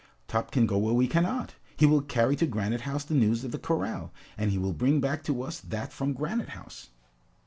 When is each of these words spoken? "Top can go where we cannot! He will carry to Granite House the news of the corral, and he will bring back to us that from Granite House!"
"Top 0.27 0.49
can 0.49 0.65
go 0.65 0.79
where 0.79 0.95
we 0.95 1.07
cannot! 1.07 1.53
He 1.77 1.85
will 1.85 2.01
carry 2.01 2.35
to 2.37 2.47
Granite 2.47 2.81
House 2.81 3.03
the 3.03 3.13
news 3.13 3.43
of 3.43 3.51
the 3.51 3.59
corral, 3.59 4.11
and 4.35 4.49
he 4.49 4.57
will 4.57 4.73
bring 4.73 4.99
back 4.99 5.23
to 5.25 5.43
us 5.43 5.59
that 5.59 5.93
from 5.93 6.13
Granite 6.13 6.49
House!" 6.49 6.89